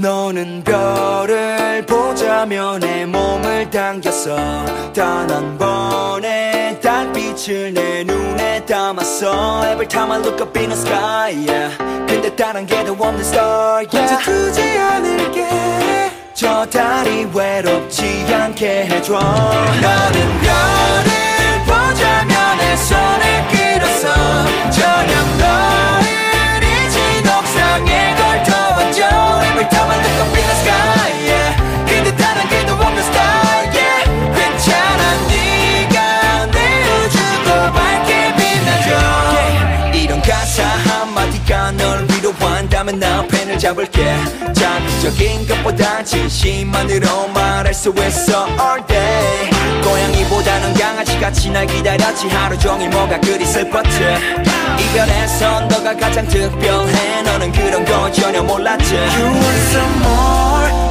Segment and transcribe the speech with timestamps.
[0.00, 4.34] 너는 별을 보자며 내 몸을 당겼어.
[4.94, 9.62] 단 한 번의 달빛을 내 눈에 담았어.
[9.66, 11.76] Every time I look up in the sky yeah.
[12.08, 14.24] 근데 다른 게 더 없는 star yeah.
[14.24, 15.46] 두지 않을게.
[16.32, 19.12] 저 달이 외롭지 않게 해줘.
[19.12, 21.10] 너는 별을
[21.66, 23.22] 보자며 내 손을
[23.52, 24.08] 끌었어
[24.70, 29.00] 저녁 너를 이 진 옥상에 걸터왔죠
[42.90, 44.16] 위로한다면 나 펜을 잡을게.
[44.52, 49.50] 자극적인 것보다 진심만으로 말할 수 있어 all day.
[49.82, 52.28] 고양이보다는 강아지같이 날 기다렸지.
[52.28, 54.00] 하루 종일 뭐가 그리 슬펐지?
[54.78, 57.22] 이별에선 너가 가장 특별해.
[57.22, 58.94] 너는 그런 거 전혀 몰랐지.
[58.94, 60.89] You want some more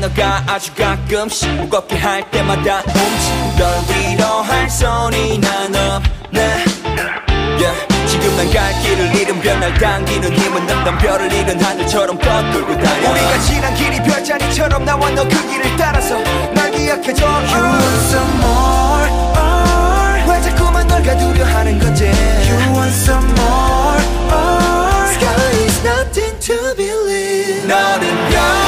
[0.00, 6.64] 너가 아주 가끔씩 무겁게 할 때마다 움직 널 위로할 손이 난 없네.
[7.60, 7.86] Yeah.
[8.08, 13.10] 지금 난 갈 길을 잃은 별날 당기는 힘은 없던 별을 잃은 하늘처럼 뻗돌고 다녀.
[13.10, 16.16] 우리가 지난 길이 별자리처럼 나와 너 그 길을 따라서
[16.54, 17.26] 날 기억해줘.
[17.26, 19.10] You want some more?
[19.36, 22.04] Or 왜 자꾸만 널 가두려 하는 건지.
[22.06, 24.00] You want some more?
[24.32, 27.66] Or Sky is nothing to believe.
[27.68, 28.59] 너는 별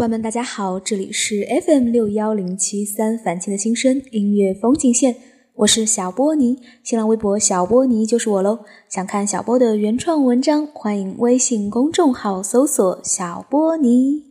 [0.00, 5.14] 伴们，大家好，这里是 FM 六幺零七三凡青的新生音乐风景线，
[5.56, 8.60] 我是小波尼，新浪微博小波尼就是我喽。
[8.88, 14.22] 想看小波的原创文章，欢迎微信公众号搜索小波尼。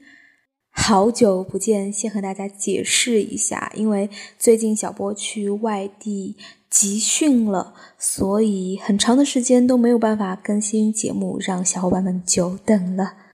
[0.72, 4.10] 好久不见，先和大家解释一下，因为
[4.40, 6.36] 最近小波去外地
[6.68, 13.29] 集训了，所以很长的时间都没有办法更新节目，让小伙伴们久等了。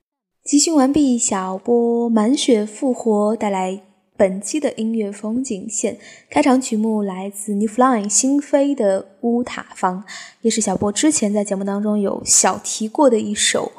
[0.46, 3.82] 集训完毕，小波满血复活，带来
[4.16, 5.98] 本期的音乐风景线。
[6.30, 10.04] 开场曲目来自 New Flying 新飞的《乌塔房》，
[10.42, 13.72] 也是小波之前在节目当中有小提过的一首。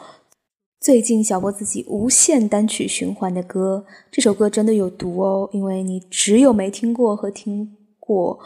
[0.81, 8.41] 最近小波自己无限单曲循环的歌，这首歌真的有毒哦，因为你只有没听过和听过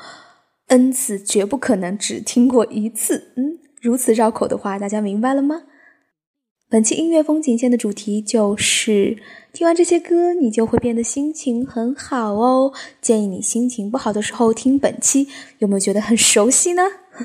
[0.66, 3.32] n 次，绝不可能只听过一次。
[3.36, 5.62] 嗯，如此绕口的话，大家明白了吗？
[6.70, 9.18] 本期音乐风景线的主题就是
[9.52, 12.72] 听完这些歌，你就会变得心情很好哦。
[13.00, 15.26] 建议你心情不好的时候听本期，
[15.58, 16.84] 有没有觉得很熟悉呢？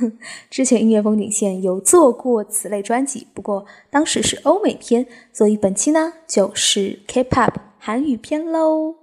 [0.50, 8.95] 之前音乐风景线有做过此类专辑，不过当时是欧美篇，所以本期呢就是 K-pop 韩语篇喽。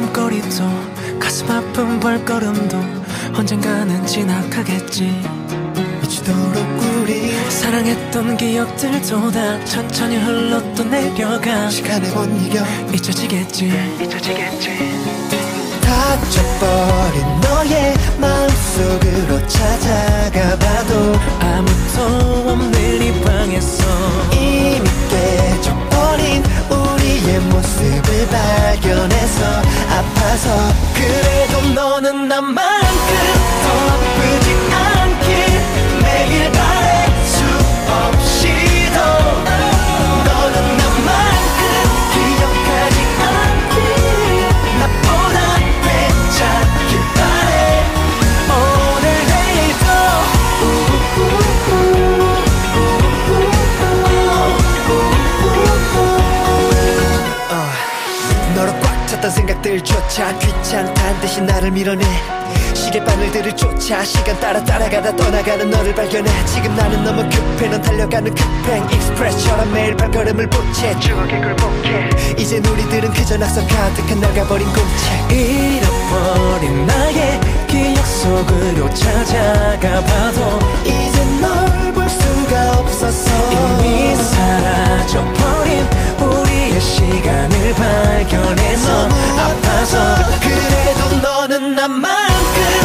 [0.00, 0.64] 밤거리도
[1.18, 2.78] 가슴 아픈 발걸음도
[3.36, 5.12] 언젠가는 지나가겠지.
[6.00, 6.56] 미치도록
[7.02, 12.64] 우리 사랑했던 기억들도 다 천천히 흘러 또 내려가 시간에 못 이겨.
[12.94, 13.66] 잊혀지겠지.
[14.00, 14.70] 잊혀지겠지.
[15.82, 23.84] 다쳐버린 너의 마음속으로 찾아가 봐도 아무도 없는 이 방에서
[24.32, 24.80] 이미
[25.10, 29.44] 깨져버린 우리 의 모습을 발견해서
[29.90, 30.48] 아파서
[30.94, 33.59] 그래도 너는 나만큼
[63.90, 66.30] 쫓아 시간 따라 따라가다 떠나가는 너를 발견해.
[66.46, 67.68] 지금 나는 너무 급해.
[67.68, 72.10] 넌 달려가는 급행 익스프레스처럼 매일 발걸음을 보채 추억에 굴복해.
[72.38, 81.92] 이젠 우리들은 그저 낙서 가득한 나가버린 공책 잃어버린 나의 기억 속으로 찾아가 봐도 이젠 널
[81.92, 85.86] 볼 수가 없었어 이미 사라져버린
[86.20, 89.98] 우리의 시간을 발견해서 아파서
[90.40, 92.79] 그래도 너는 나만큼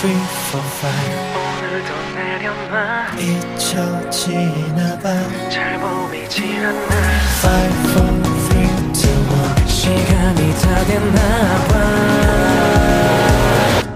[0.00, 3.12] three, four, five 오늘도 내려놔.
[3.18, 6.92] 잊혀지나 봐잘 보이지 않나.
[7.38, 8.12] Five, four,
[8.48, 9.68] three, two, one.
[9.68, 11.20] 시간이 다 됐나
[11.68, 11.72] 봐.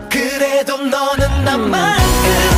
[0.08, 2.51] 그래도 너는 나만큼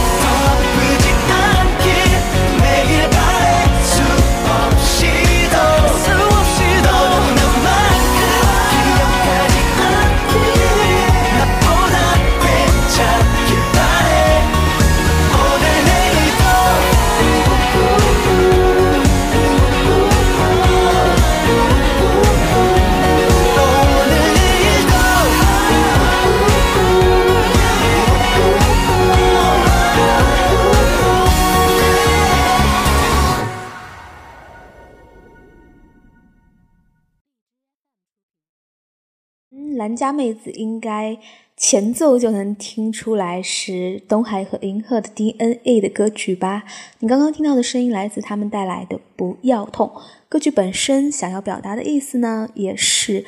[39.84, 41.18] 兰家妹子应该
[41.58, 46.64] 前奏就能听出来是东海和银赫的 DNA 的歌曲吧？
[47.00, 49.92] 你刚刚听到的声音来自他们带来的《不要痛》。
[50.26, 53.26] 歌曲本身想要表达的意思呢，也是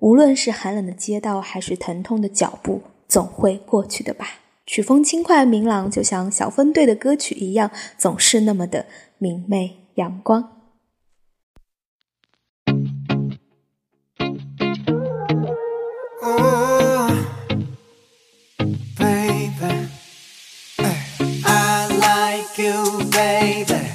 [0.00, 4.26] 无论是寒冷的街道还是疼痛的脚步，总会过去的吧。
[4.66, 8.84] 曲风轻快明朗，就像小分队的歌曲一样，总是那么的
[9.16, 10.59] 明媚阳光。
[22.66, 23.90] You, baby.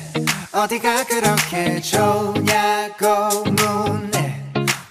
[0.52, 4.44] 어디가 그렇게 좋냐고 묻네.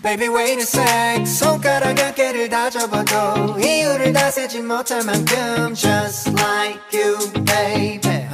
[0.03, 1.27] Baby, wait a sec.
[1.27, 8.25] 손가락 몇 개를 다 접어도 이유를 다 세지 못할 만큼 just like you, baby.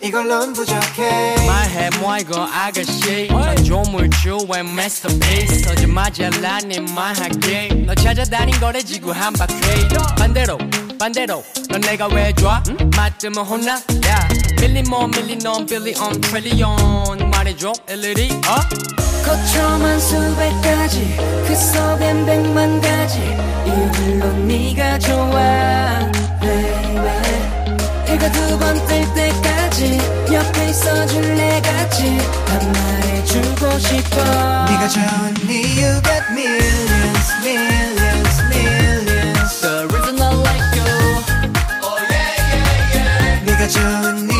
[0.00, 1.34] 이걸론 부족해.
[1.44, 9.32] 말해 뭐 이거 아가씨 넌 조물주의 masterpiece 서지마자 난네 말할게 너 찾아다닌 거래 지구 한
[9.32, 9.54] 바퀴
[10.16, 10.56] 반대로
[11.00, 12.62] 반대로 넌 내가 왜 좋아?
[12.96, 13.74] 맞으면 혼나?
[14.06, 14.28] 야
[14.60, 18.56] 밀리 뭐 밀리 넌 빌리 on 트릴리온 말해줘 일일이 어?
[19.24, 23.18] 거쳐만 수백 가지 그 속엔 백만 가지.
[23.66, 25.98] 이유들로 네가 좋아
[26.40, 27.28] baby
[28.06, 29.98] 해가 두 번 뜰 때까지
[30.32, 34.16] 옆에 있어줄래 같이 난 말해주고 싶어.
[34.64, 39.60] 네가 좋으니 you got millions, millions, millions.
[39.60, 40.88] The reason I like you.
[43.44, 44.37] 네가 좋으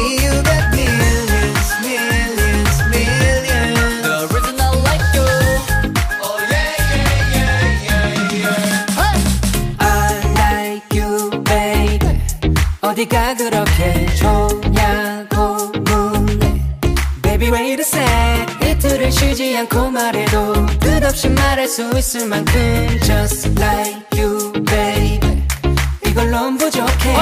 [21.78, 25.46] 수 있을 만큼 Just like you baby.
[26.04, 27.14] 이걸론 부족해.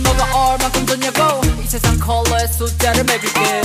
[0.00, 1.40] 너가 얼만큼 줬냐고.
[1.60, 3.62] 이 세상 컬러의 숫자를 매길게.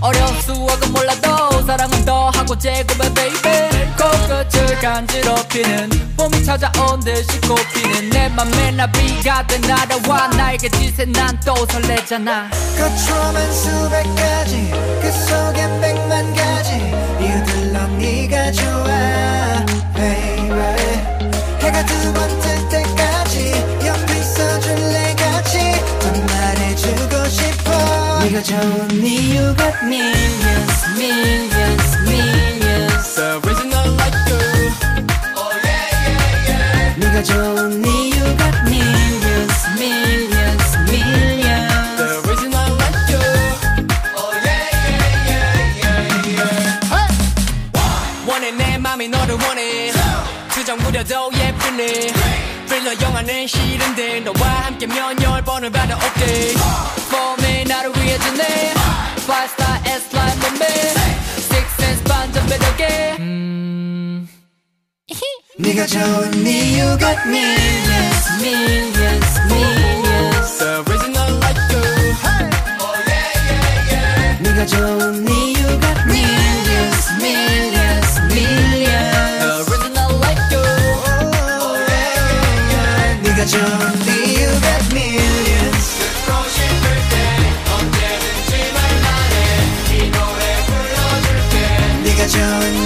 [0.00, 3.96] 어려운 수학은 몰라도 사랑은 더 하고 제곱해 baby.
[3.98, 11.54] 코끝을 간지럽히는 봄이 찾아온 듯이 꽃피는 내 맘에 나비가 돼 날아와 나에게 지새 난 또
[11.70, 12.50] 설레잖아.
[12.76, 16.72] 거쳐만 수백 가지 그 속엔 백만 가지
[17.20, 20.50] 이유들로 네가 좋아 baby.
[21.60, 23.52] 해가 두 번 뜰 때까지
[23.86, 25.58] 옆에 있어줄래 같이?
[28.36, 31.85] 더 좋은 이유가 millions millions
[65.58, 71.80] 네가 좋은 이유가 millions millions millions The reason I like you
[74.42, 80.60] 네가 좋은 이유가 millions millions millions The reason I like you
[83.22, 83.64] 네가 좋은
[84.28, 85.86] 이유가 millions
[92.04, 92.85] 네가 좋은 이유가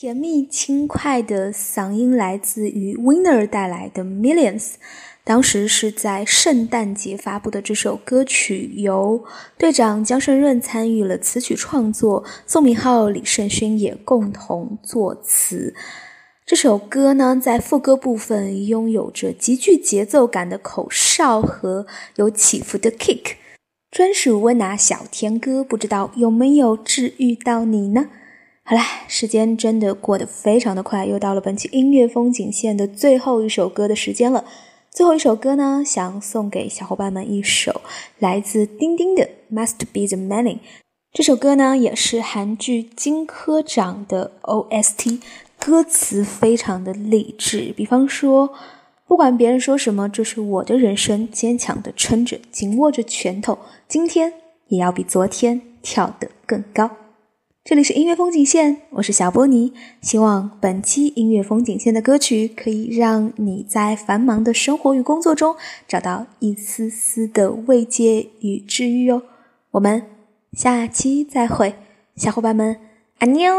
[0.00, 4.76] 甜蜜轻快的嗓音来自于 Winner 带来的 Millions，
[5.24, 9.22] 当时是在圣诞节发布的这首歌曲，由
[9.58, 15.74] 队长江胜润参与了词曲创作，宋明浩、李胜勋也共同作词。
[16.46, 23.34] 这首歌呢，在副歌部分拥有着极具节奏感的口哨和有起伏的 kick，
[23.90, 28.08] 专属温拿小甜歌，不知道有没有治愈到你呢？
[28.64, 34.44] 好啦，时间真的过得非常的快，又到了本期音乐风景线的最后一首歌的时间了。
[34.92, 37.80] 最后一首歌呢，想送给小伙伴们一首
[38.18, 40.56] 来自丁丁的《Must Be the Meaning》。
[41.12, 45.20] 这首歌呢，也是韩剧《金科长》的 OST，
[45.58, 47.72] 歌词非常的励志。
[47.76, 48.52] 比方说，
[49.08, 54.32] 不管别人说什么，这是我的人生，坚强的撑着，紧握着拳头，今天
[54.68, 56.88] 也要比昨天跳得更高。
[57.62, 59.74] 这里是音乐风景线，我是小波尼。
[60.00, 65.54] 希望本期音乐风景线的歌曲可以让你在繁忙的生活与工作中
[65.86, 69.22] 找到一丝丝的慰藉与治愈哦。
[69.72, 70.02] 我们
[70.54, 71.74] 下期再会，
[72.16, 72.80] 小伙伴们，
[73.18, 73.52] 安妞。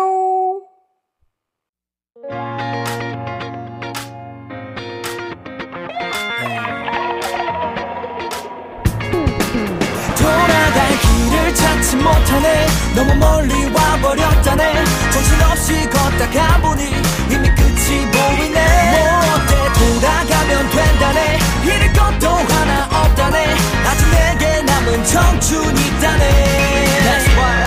[12.41, 16.85] 못하네 너무 멀리 와버렸다네 정신없이 걷다 가 보니
[17.29, 18.91] 이미 끝이 보이네.
[18.91, 21.39] 뭐 어때 돌아가면 된다네.
[21.63, 23.55] 잃을 것도 하나 없다네.
[23.85, 24.50] 아직 내게
[24.81, 27.01] 남은 청춘이 있다네.
[27.03, 27.61] That's why.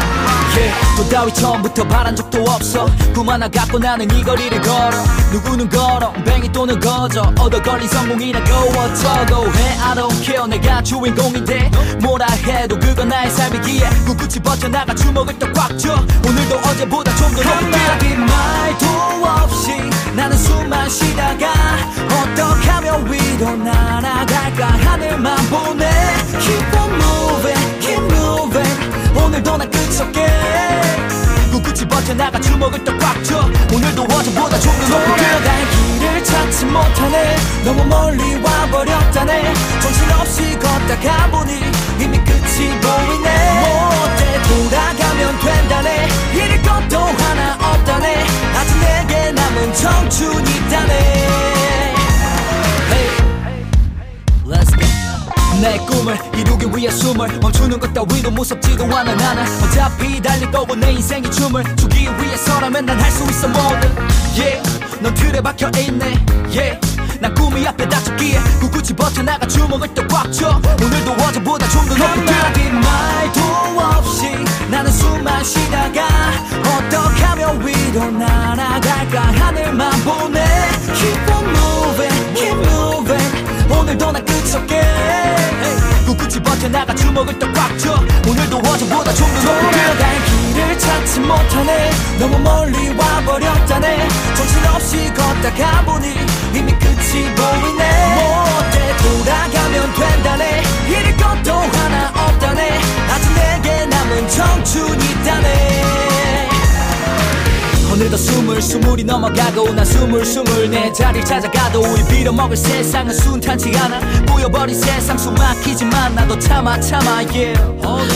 [0.57, 0.73] Yeah.
[0.97, 2.87] 또 따위 처음부터 바란 적도 없어.
[3.13, 4.91] 꿈 하나 갖고 나는 이 거리를 걸어.
[5.33, 7.33] 누구는 걸어 뱅이 또는 거저.
[7.39, 10.47] 얻어 걸린 성공이라고 어쩌고 해 I don't care.
[10.49, 11.71] 내가 주인공이 돼.
[12.01, 15.95] 뭐라 해도 그건 나의 삶이기에 꿋꿋이 버텨나가 주먹을 더꽉 줘.
[16.27, 19.71] 오늘도 어제보다 좀 더 높게 한마디 말도 없이
[20.15, 21.53] 나는 숨만 쉬다가
[22.11, 25.91] 어떻게 하면 위로 날아갈까 하늘만 보네
[32.05, 33.39] 버텨나가 주먹을 더꽉 줘.
[33.73, 35.17] 오늘도 어제보다 좀 더 높게.
[35.17, 37.37] 돌아갈 길을 찾지 못하네.
[37.65, 39.55] 너무 멀리 와버렸다네.
[39.81, 41.53] 정신없이 걷다가 보니
[41.99, 43.61] 이미 끝이 보이네.
[43.61, 46.09] 뭐 어때 돌아가면 된다네.
[46.35, 48.27] 잃을 것도 하나 없다네.
[48.55, 51.24] 아직 내게 남은 청춘이 있다네
[55.65, 59.15] 내 꿈을 이루기 위해 숨을 멈추는 것 따위도 무섭지도 않아.
[59.15, 63.97] 나는 어차피 달릴 거고 내 인생이 춤을 추기 위해서라면 난 할 수 있어 뭐든.
[64.37, 64.61] Yeah
[65.01, 66.05] 넌 틀에 박혀 있네.
[66.53, 66.79] Yeah
[67.19, 73.41] 난 꿈이 앞에 닥쳤기에 꿋꿋이 버텨나가 주먹을 더꽉줘 오늘도 어제보다 좀 더 높게 한마디 말도
[73.81, 74.37] 없이
[74.71, 76.07] 나는 숨만 쉬다가
[76.77, 78.55] 어떻게 하면 위로 나
[80.05, 80.64] 보내
[86.65, 87.95] 버텨나가 주먹을 떡꽉줘.
[88.27, 91.91] 오늘도 어제보다 좀더 돌아갈 길을 찾지 못하네.
[92.19, 94.09] 너무 멀리 와버렸다네.
[94.35, 96.09] 정신없이 걷다가 보니
[96.55, 98.15] 이미 끝이 보이네.
[98.17, 100.63] 못돼 돌아가면 된다네.
[100.89, 102.81] 잃을 것도 하나 없다네.
[103.11, 105.14] 아직 내게 남은 청춘이
[108.35, 114.01] 스물 스물이 넘어가고 난 스물 스물 내 자리를 찾아가도 우리 빌어먹을 세상은 순탄치 않아.
[114.27, 117.57] 꼬여버린 세상 숨 막히지만 나도 참아 참아 yeah.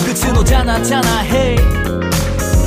[0.04, 0.80] 끝은 오잖아
[1.22, 1.56] hey.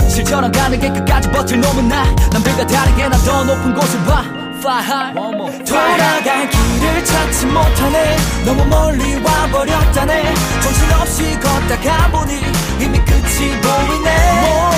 [0.10, 2.06] 실처럼 가는 게 끝까지 버틸 놈은 나.
[2.32, 4.24] 남들과 다르게 난 더 높은 곳을 봐.
[4.60, 5.66] Fly high.
[5.66, 8.16] 돌아갈 길을 찾지 못하네.
[8.46, 10.34] 너무 멀리 와버렸다네.
[10.64, 12.34] 정신없이 걷다가 보니
[12.80, 14.71] 이미 끝이 보이네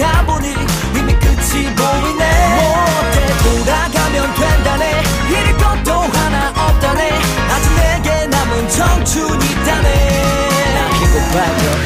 [0.00, 0.48] 가보니
[0.96, 2.24] 이미 끝이 보이네.
[2.56, 5.02] 못해 돌아가면 된다네.
[5.28, 7.10] 잃을 것도 하나 없다네.
[7.50, 9.88] 아직 내게 남은 청춘이다네.
[10.74, 11.79] 난 피고 발려